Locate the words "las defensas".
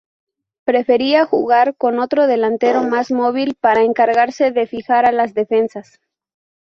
5.11-5.99